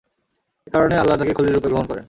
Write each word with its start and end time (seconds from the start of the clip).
এ 0.67 0.69
কারণেই 0.73 0.99
আল্লাহ 0.99 1.15
তাঁকে 1.17 1.33
খলীল 1.33 1.53
রূপে 1.53 1.69
গ্রহণ 1.69 1.85
করেন। 1.87 1.99